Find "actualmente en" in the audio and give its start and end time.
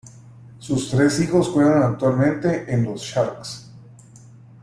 1.83-2.85